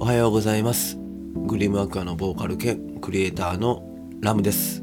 [0.00, 0.98] おはようございます。
[1.46, 3.84] グリムアクアのボーカル兼クリエイターの
[4.20, 4.82] ラムです。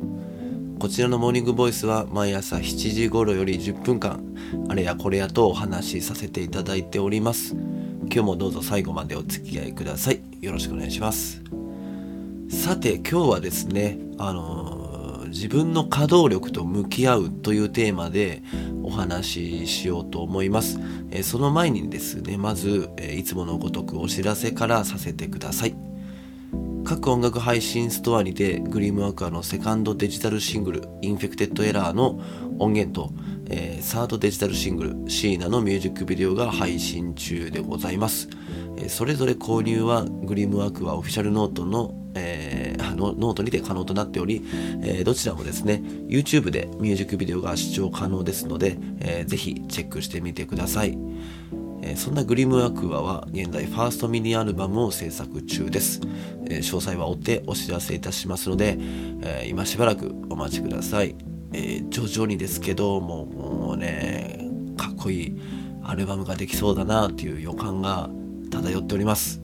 [0.79, 4.23] こちらのモーニングボイスは毎朝7時頃より10分間
[4.69, 7.55] あれやこれやとお話しさせていただいております。
[8.05, 10.21] 今日もどうぞ最後までお付き合いください。
[10.39, 11.43] よろしくお願いします。
[12.49, 14.80] さて今日はですねあのー
[15.31, 18.43] 自分の稼働力と向き合うというテーマで
[18.83, 20.79] お話ししようと思います。
[21.09, 25.91] えその前にですね、まず、えいつものごとくお知らせからさせてください。
[26.83, 32.19] 各音楽配信ストアにてグリームワークアのセカンドデジタルシングル「Infected Error の
[32.59, 33.13] 音源と、
[33.49, 38.29] えー、サードデジタルシングル「シーナのミュージックビデオが配信中でございます、
[38.77, 44.43] えー、それぞれ購入はグリームワークアオフィシャルノートの、えー、ノートにて可能となっており、
[44.83, 50.97] えどちらもですね YouTube でミュージックビデオが視聴可能ですので、えー、ぜひチェックしてみてください。
[51.83, 55.99] えそんなグリムアクアは現在ファーストミニアルバムを制作中です、
[56.47, 58.77] え詳細は追ってお知らせいたしますので、
[59.23, 61.15] え今しばらくお待ちください、
[61.53, 64.47] え徐々にですけどももうね
[64.77, 65.41] かっこいい
[65.83, 68.09] アルバムができそうだなという予感が
[68.51, 69.40] 漂っております、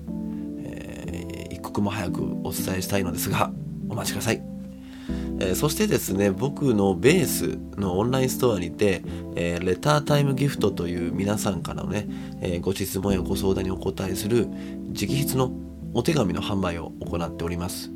[1.77, 3.51] 刻も早くお伝えしたいのですが
[3.89, 4.41] お待ちください
[5.39, 9.03] えー、そしてですね僕のベースのオンラインストアにて、
[9.35, 12.07] えー、レタータイムギフトという皆さんからのね、
[12.41, 14.47] えー、ご質問やご相談にお答えする
[14.99, 15.51] 直筆の
[15.93, 17.91] お手紙の販売を行っております。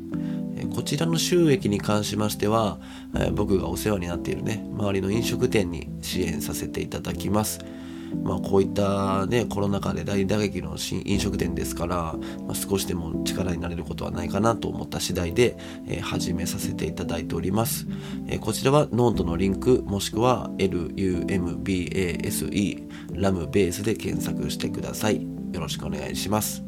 [0.74, 2.78] こちらの収益に関しましては、
[3.18, 7.58] え僕がお世話になっているね、周りの飲食店に支援させていただきます。
[8.22, 11.96] まあ、こういったねコロナ禍で大打撃の飲食店ですから、
[12.46, 17.86] まあ、少しでも力になれることはないかなと思った次第で、えー、始めさせていただいております、
[18.28, 21.22] えー、こちらはノートのリンクもしくは LUMBASE
[23.14, 25.22] ラムベースで検索してください。
[25.52, 26.64] よろしくお願いします。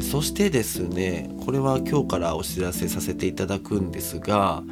[0.00, 4.62] そしてですねこれは今日からお知らせさせていただくんですが、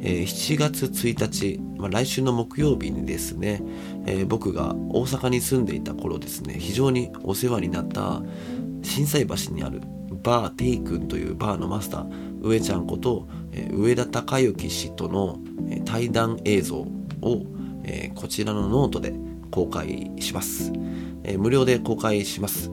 [0.00, 3.62] 7月1日、まあ、来週の木曜日にですね、
[4.08, 8.22] えー、僕が大阪に住んでいた頃ですね非常にお世話になった
[8.82, 9.82] 心斎橋にある
[10.22, 15.38] バーテイ君というバーのマスター上ちゃんこと、えー、上田孝之氏との、
[15.70, 16.86] え対談映像を、
[17.84, 19.12] えこちらのノートで
[19.50, 20.72] 公開します、
[21.24, 22.70] え無料で公開します。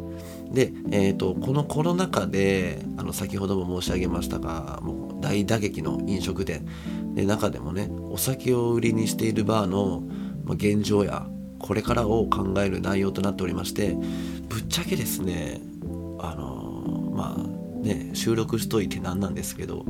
[0.52, 6.66] で、えーと、このコロナ禍であの先ほども申し上げましたがもう大打撃の飲食店
[7.14, 10.04] で中でもねお酒を売りにしているバーの
[10.54, 11.28] 現状や
[11.60, 13.96] これからを考える内容となっておりまして
[14.50, 15.62] ぶっちゃけですね
[16.20, 19.86] あのまあね収録しといてなんなんですけど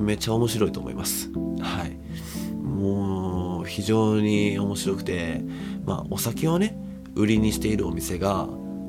[0.00, 1.30] めっちゃ面白いと思います。
[1.60, 1.96] はい。
[2.62, 5.42] もう非常に面白くて
[5.84, 6.76] まあお酒をね
[7.14, 8.48] 売りにしているお店が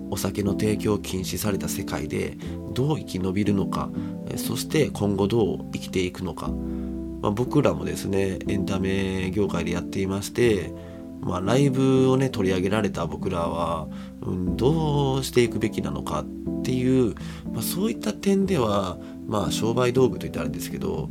[0.09, 2.37] お酒の提供を禁止された世界で
[2.73, 3.89] どう生き延びるのか
[4.35, 6.47] そして今後どう生きていくのか、
[7.21, 10.73] まあ、僕らもですねエンタメ業界でやっていまして、
[11.25, 13.87] まあ、ライブをね取り上げられた僕らは、
[14.21, 17.15] うん、どうしていくべきなのかっていう、
[17.51, 21.09] まあ、そういった点では、まあ、商売道具といったらあれですけど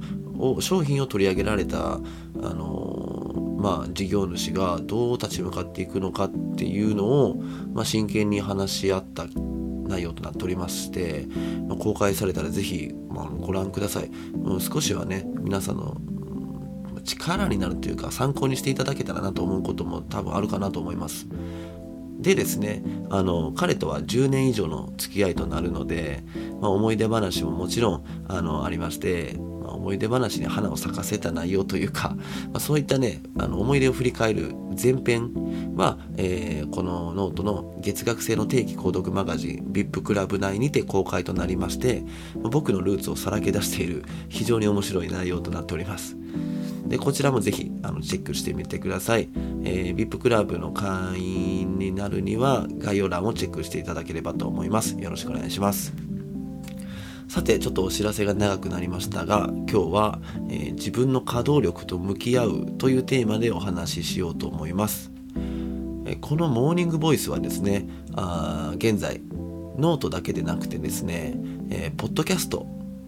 [0.60, 2.00] 商品を取り上げられたあ
[2.36, 3.32] の
[3.64, 7.36] まあ、事業主がどう立ち向かっていくのかっていうのを、
[7.72, 11.26] まあ、真剣に話し合った内容となっておりまして、
[11.66, 15.96] まあ、公開されたら是非、まあ、ご覧ください、うん、少しはね皆さんの
[17.04, 21.26] 力になるというか参考にしていただけたらなと思うことも多分あるかなと思います。
[22.18, 26.22] でですねあの彼とは10年以上の付き合いとなるので、
[26.60, 42.04] まあ、思い出話ももちろんあのありまして思い出話に花を咲かせた内容というか、まあ、そういったねあの思い出を振り返る前編は、えー、このノートの月額制の定期購読マガジン VIP クラブ内にて公開となりまして
[42.34, 46.16] 僕のルーツをさらけ出している非常に面白い内容となっております。
[46.86, 49.28] でこちらもぜひあのチェックしてみてください、
[49.64, 54.96] えー、VIP クラブの会員になるには概要欄をチェックしていただければと思います。
[54.98, 55.92] よろしくお願いします。
[57.28, 60.20] さてちょっとお知らせが長くなりましたが今日は、
[60.50, 65.10] えー、自分の稼働力と向き合うというテーマでお話ししようと思います、
[66.06, 69.20] え、このモーニングボイスはですねあ現在
[69.78, 71.34] ノートだけでなくてですね、
[71.70, 72.66] えー、ポッドキャスト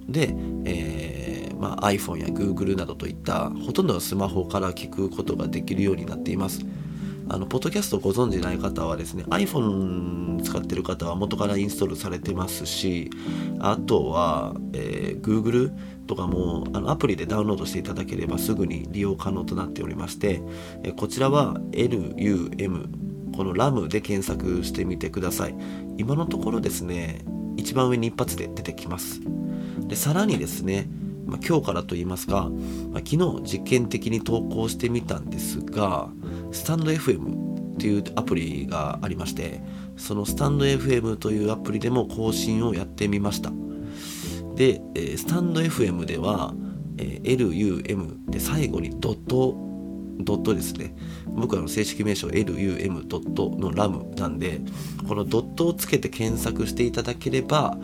[0.08, 0.34] で、
[0.64, 1.25] えー
[1.58, 6.64] まあ、iPhone や Google などといったほとんどのスマホから聞くことができるようになっています。
[7.28, 13.10] あのポッドキャストをご存じない方はですね iPhone 使ってる方は元からインストールされてますし
[13.58, 15.72] あとは、えー、Google
[16.06, 20.40] とかもあのアプリでダウンロードしていただければすぐに利用可能となっておりまして、
[20.84, 25.54] えー、こちらは LUM このラムで検索してみてください。
[25.98, 27.18] 今のところですね
[27.56, 29.20] 一番上に一発で出てきます。
[29.88, 30.88] でさらにですね、
[31.26, 32.50] ま、今日からと言いますか、
[32.90, 36.08] ま、昨日実験的に投稿してみたんですが
[36.52, 39.60] スタンド FM っていうアプリがありまして
[39.96, 43.50] そのスタンド FM というアプリでも更新をやってみました。
[44.54, 46.54] で、え、スタンド FM では、
[46.98, 49.66] え、LUM で最後にドット
[50.18, 50.94] ドットですね。
[51.28, 54.60] 僕らの正式名称 LUM ドットのラムなんで
[55.06, 57.76] このドットをつけて検索していただければ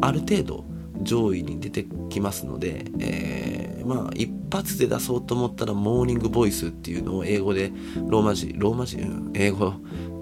[0.00, 0.64] ある程度
[1.02, 7.72] 上位に出てきますので、えー、まあ一発で出そうと思ったらモーニングボイスっていうのを英語で
[8.08, 9.74] ローマ字ローマ字、うん、英語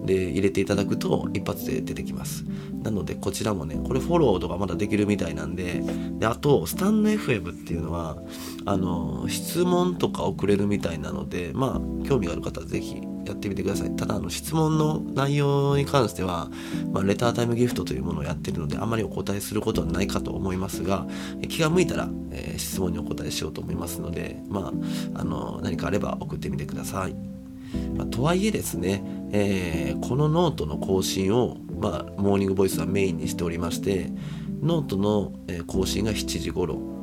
[0.04, 2.44] で入れていただくと一発で出てきます。
[2.82, 5.82] なのでこちらもねこれフォローとかまだできるみたいなんで
[6.18, 8.16] であとスタンド FM っていうのは
[8.66, 13.96] あの質問とか送れるみたいなのでまあ興味がある方は是非やってみてください。
[13.96, 16.50] ただあの質問の内容に関しては、
[16.92, 21.06] まあ、レタータイムギフトというものをやってるのであまりお答えすることはないかと思いますが
[21.48, 24.72] 気が向いたら、えー、質問にお答えしようと思いますのでま
[25.14, 27.14] ああの何かあれば送ってみてください、
[27.96, 29.02] まあ、とはいえですね、
[29.32, 34.10] えー、このノートの更新を、まあ、モーニングボイスはメインにしておりまして
[34.62, 35.32] ノートの
[35.66, 37.01] 更新が7時頃。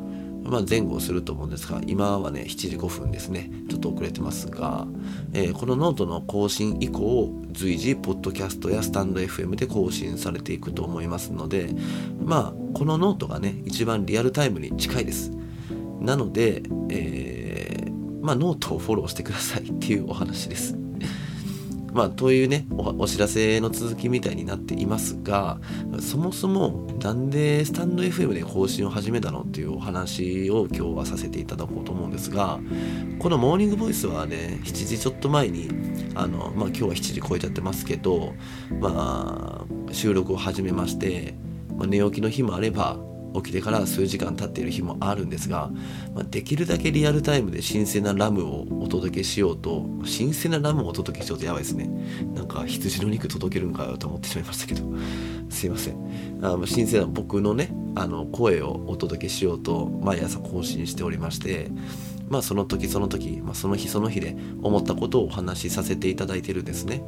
[0.50, 3.52] まあ、前後すると思うんですが今はね7時5分ですね。
[3.70, 4.88] ちょっと遅れてますが、
[5.34, 11.70] えー、このノートの更新以降随時ポッドキャストやスタンド FM で更新されていくと思いますので
[12.24, 15.32] まあこのノートがね一番リアルタイムに近いです。
[16.00, 20.79] なので、えー、まあ、ノートをフォローしてくださいっていうお話です。
[21.94, 25.60] まあ、というねお知らせの続きみたいになっていますが
[26.00, 32.60] そもそもなんでスタンド FM で更新を始めたのっていうお話を今日はさせていただこうと思うんですが
[33.20, 35.70] このモーニングボイスはね7時ちょっと前に
[36.16, 38.34] あの、まあ、今日は7時超えちゃってますけど、
[38.80, 41.34] まあ、収録を始めまして、
[41.76, 42.98] まあ、寝起きの日もあれば
[43.36, 45.70] 起きてから数時間経っている日もあるんですが、
[46.14, 51.90] まあ、できるだけリアルタイムで新鮮なラムをお届けしようと新鮮なラムをお届けしようとやばいですね。
[52.34, 54.84] なんか羊の肉届けるんかよと思ってしまいましたけど。
[55.50, 55.96] すいません。
[56.42, 61.72] あの新鮮な僕のねあの声をお届けしようと毎朝更新しておりまして
[62.30, 67.02] まあその時その時、まあ、その日その日で思ったことをお話しさせていただいてるんですね。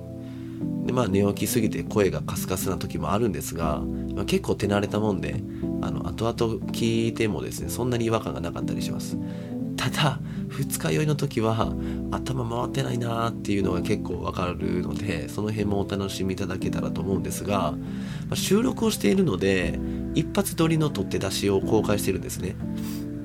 [0.85, 3.79] でまあ寝起きすぎて声がカスカスな時もあるんですが、
[4.15, 5.41] まあ、結構手慣れたもんで
[5.81, 9.17] あの後々聞いてもですねそんなに違和感がなかったりします。
[9.77, 10.19] ただ
[10.49, 11.73] 二日酔いの時は
[12.11, 17.77] 頭回ってないなーっていうのが結構わかるのでその辺もお楽しみいただけたらと思うんですが、ま
[18.31, 19.79] あ、収録をしているので
[20.13, 22.55] 一発撮りの取って出しを公開してるんですね、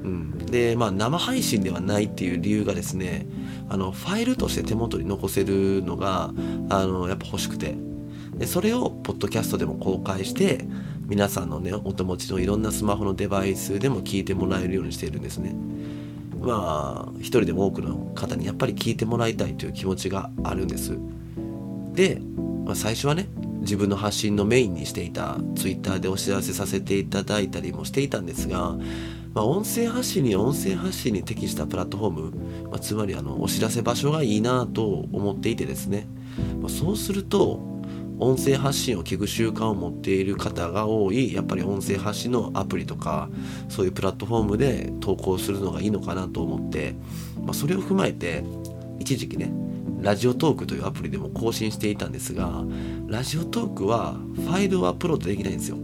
[0.04, 3.26] うん、でまあ生配信ではないっていう理由がですね
[3.68, 6.32] あのファイルとして手元に残せるのが
[6.70, 7.76] あのやっぱ欲しくて。
[8.36, 10.66] でそれをポッドキャストでも公開して
[11.06, 15.56] 皆さんのねお手持ちのいろんなスマホのデバイスでも聞いてもらえるようにしているんですね。
[16.38, 20.98] まあ一人でも多くの方にやっぱり聞いてもらいたいという気持ちがあるんです。
[21.94, 22.20] で、
[22.66, 23.28] まあ、最初はね
[23.60, 28.76] 自分の発信のメインにしていた Twitter でお知らせさせていただいたりもしていたんですが、
[29.36, 36.06] まあ、音声発信に音声発信に適したプラットフォーム、まあ、つまりあのお知らせ場所がいいなと思っていてですね、
[36.58, 37.60] まあ、そうすると
[38.18, 43.28] 音声発信を聞く習慣を持っている方が多いやっぱり音声発信のアプリとか
[43.68, 46.94] そういうプラットフォームで投稿するのがいいのかなと思って、
[47.44, 48.42] まあ、それを踏まえて
[48.98, 49.52] 一時期ね
[50.00, 52.64] ラジオトークというアプリでも更新していたんですが
[53.06, 55.76] ラジオトークはファイルをアップロードできないんですよ。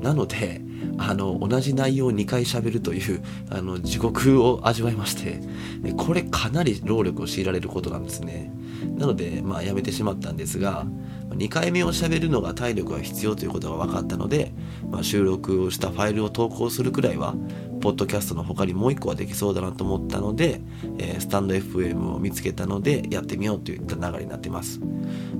[0.00, 5.40] なのであの同じ内容を2回喋るという あの地獄を味わいまして
[5.96, 8.52] これかなり労力を強いられることなんですね。
[8.98, 10.86] なのでまあやめてしまったんですが
[11.30, 14.52] 2回目を喋るのが体力が必要ということが分かったので、
[14.90, 17.34] まあ、収録をしたファイルを投稿するくらいは
[17.80, 20.60] ポッドキャストの他にもう1個はできそうだなと思ったので、
[20.98, 24.80] えー、スタンド FM を見つけたのでやってみようといった流れになってます、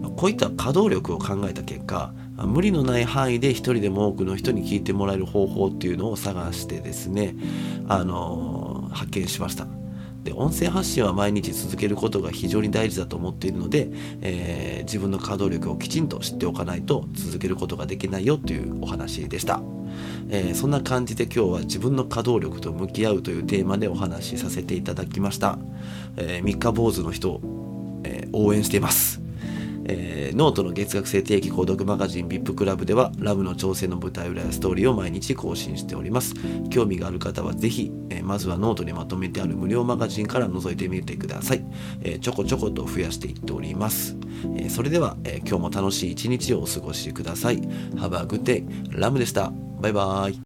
[0.00, 2.12] ま、こういった稼働力を考えた結果
[2.46, 7.34] 無理のない範囲で一人でも多くの人に聞いてもらえる方法っていうのを探してですね、
[7.88, 9.66] あのー、発見しました。
[10.24, 13.88] で音声発信は毎日続けることが非常に大事だと思っているので、
[14.20, 19.60] えー、自分の稼働力をきちんと知っておかないと続けることができないよというお話でした、
[20.30, 25.58] えー、そんな感じで今日は自分の稼働力と向き合うというテーマでお話しさせていただきました、
[26.16, 27.40] えー、三日坊主の人、
[28.04, 29.21] え応援しています。
[29.86, 36.34] えー、ノートの月額制定期購読マガジン VIP クラブではラブの挑戦の舞台裏やストーリーを毎日更新しております。
[36.70, 41.64] 興味がある方はぜひ、えー、まずはノートにまとめてある無料マガジンから覗いてみてください、
[42.02, 44.16] えー、ちょこちょこと増やしていっております、
[44.56, 47.60] えそれでは、え今日も楽しい一日をお過ごしください。
[47.96, 48.64] Have a good day
[48.98, 49.52] ラムでした。
[49.80, 50.40] バイバーイ。